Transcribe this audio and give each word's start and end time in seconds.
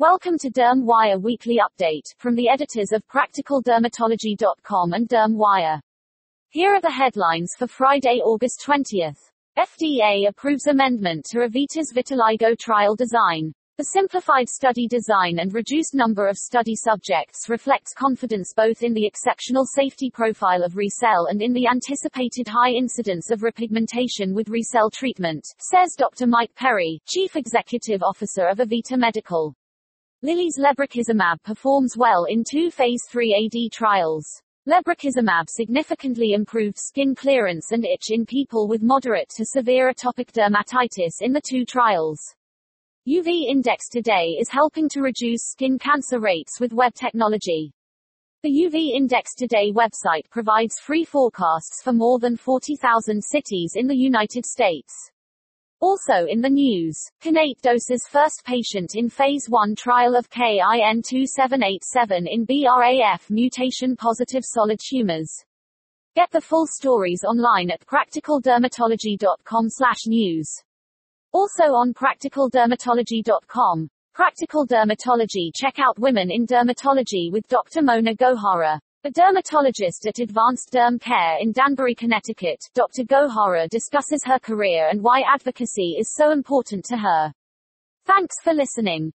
Welcome 0.00 0.38
to 0.38 0.48
Derm 0.48 0.84
Wire 0.84 1.18
Weekly 1.18 1.58
Update 1.58 2.14
from 2.16 2.34
the 2.34 2.48
editors 2.48 2.90
of 2.90 3.06
PracticalDermatology.com 3.08 4.94
and 4.94 5.06
Derm 5.06 5.34
Wire. 5.34 5.78
Here 6.48 6.74
are 6.74 6.80
the 6.80 6.90
headlines 6.90 7.52
for 7.58 7.66
Friday, 7.66 8.22
August 8.24 8.64
20th. 8.66 9.18
FDA 9.58 10.26
approves 10.26 10.68
amendment 10.68 11.26
to 11.26 11.40
Avita's 11.40 11.92
vitiligo 11.94 12.58
trial 12.58 12.96
design. 12.96 13.52
The 13.76 13.90
simplified 13.92 14.48
study 14.48 14.88
design 14.88 15.38
and 15.38 15.52
reduced 15.52 15.94
number 15.94 16.28
of 16.28 16.38
study 16.38 16.76
subjects 16.76 17.50
reflects 17.50 17.92
confidence 17.92 18.54
both 18.56 18.82
in 18.82 18.94
the 18.94 19.04
exceptional 19.04 19.66
safety 19.66 20.10
profile 20.10 20.62
of 20.62 20.76
RECELL 20.76 21.26
and 21.26 21.42
in 21.42 21.52
the 21.52 21.66
anticipated 21.66 22.48
high 22.48 22.70
incidence 22.70 23.30
of 23.30 23.40
repigmentation 23.40 24.32
with 24.32 24.48
RECELL 24.48 24.88
treatment, 24.94 25.44
says 25.58 25.94
Dr. 25.98 26.26
Mike 26.26 26.54
Perry, 26.54 27.02
Chief 27.06 27.36
Executive 27.36 28.02
Officer 28.02 28.46
of 28.46 28.60
Avita 28.60 28.96
Medical. 28.96 29.54
Lilly's 30.22 30.58
lebrikizumab 30.58 31.42
performs 31.44 31.96
well 31.96 32.26
in 32.26 32.44
two 32.44 32.70
phase 32.70 33.00
3 33.08 33.50
AD 33.50 33.72
trials. 33.72 34.42
Lebrikizumab 34.68 35.48
significantly 35.48 36.34
improved 36.34 36.76
skin 36.76 37.14
clearance 37.14 37.72
and 37.72 37.86
itch 37.86 38.10
in 38.10 38.26
people 38.26 38.68
with 38.68 38.82
moderate 38.82 39.30
to 39.30 39.46
severe 39.46 39.90
atopic 39.90 40.30
dermatitis 40.32 41.22
in 41.22 41.32
the 41.32 41.40
two 41.40 41.64
trials. 41.64 42.20
UV 43.08 43.46
Index 43.48 43.88
today 43.88 44.36
is 44.38 44.50
helping 44.50 44.90
to 44.90 45.00
reduce 45.00 45.42
skin 45.42 45.78
cancer 45.78 46.20
rates 46.20 46.60
with 46.60 46.74
web 46.74 46.92
technology. 46.92 47.72
The 48.42 48.50
UV 48.50 48.90
Index 48.94 49.34
Today 49.34 49.72
website 49.72 50.28
provides 50.30 50.78
free 50.78 51.04
forecasts 51.04 51.82
for 51.82 51.94
more 51.94 52.18
than 52.18 52.36
40,000 52.36 53.24
cities 53.24 53.72
in 53.74 53.86
the 53.86 53.96
United 53.96 54.44
States. 54.44 55.10
Also 55.80 56.26
in 56.28 56.42
the 56.42 56.50
news, 56.50 56.98
Kinnate 57.22 57.62
doses 57.62 58.06
first 58.10 58.44
patient 58.44 58.94
in 58.94 59.08
phase 59.08 59.46
1 59.48 59.76
trial 59.76 60.14
of 60.14 60.28
KIN2787 60.28 62.28
in 62.30 62.46
BRAF 62.46 63.30
mutation 63.30 63.96
positive 63.96 64.44
solid 64.44 64.78
tumors. 64.78 65.42
Get 66.14 66.30
the 66.32 66.42
full 66.42 66.66
stories 66.66 67.24
online 67.26 67.70
at 67.70 67.80
practicaldermatology.com/news. 67.86 70.62
Also 71.32 71.72
on 71.72 71.94
practicaldermatology.com. 71.94 73.88
Practical 74.12 74.66
Dermatology 74.66 75.50
Check 75.54 75.78
out 75.78 75.98
Women 75.98 76.30
in 76.32 76.44
Dermatology 76.44 77.30
with 77.30 77.46
Dr. 77.46 77.80
Mona 77.80 78.14
Gohara. 78.14 78.78
A 79.04 79.10
dermatologist 79.10 80.06
at 80.06 80.18
Advanced 80.18 80.72
Derm 80.74 81.00
Care 81.00 81.38
in 81.40 81.52
Danbury, 81.52 81.94
Connecticut, 81.94 82.58
Dr. 82.74 83.04
Gohara 83.04 83.68
discusses 83.68 84.22
her 84.26 84.38
career 84.38 84.88
and 84.90 85.00
why 85.00 85.22
advocacy 85.22 85.96
is 85.98 86.12
so 86.14 86.32
important 86.32 86.84
to 86.86 86.96
her. 86.96 87.32
Thanks 88.04 88.34
for 88.42 88.52
listening. 88.52 89.08